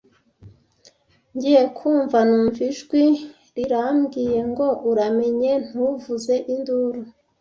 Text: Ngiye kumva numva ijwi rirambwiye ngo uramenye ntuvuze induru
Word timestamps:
Ngiye 1.35 1.63
kumva 1.77 2.17
numva 2.29 2.59
ijwi 2.69 3.03
rirambwiye 3.55 4.39
ngo 4.49 4.67
uramenye 4.91 5.51
ntuvuze 5.67 6.35
induru 6.53 7.01